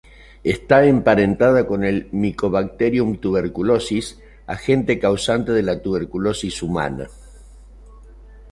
[0.43, 7.07] Está emparentada con el mycobacterium tuberculosis, agente causante de la tuberculosis humana.